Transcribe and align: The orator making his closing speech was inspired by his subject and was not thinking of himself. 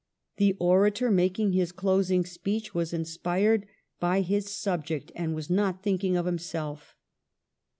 The 0.37 0.57
orator 0.57 1.11
making 1.11 1.51
his 1.51 1.71
closing 1.71 2.25
speech 2.25 2.73
was 2.73 2.91
inspired 2.91 3.67
by 3.99 4.21
his 4.21 4.49
subject 4.49 5.11
and 5.13 5.35
was 5.35 5.47
not 5.51 5.83
thinking 5.83 6.17
of 6.17 6.25
himself. 6.25 6.95